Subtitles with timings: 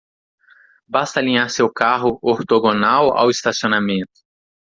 [0.87, 4.19] Basta alinhar seu carro ortogonal ao estacionamento.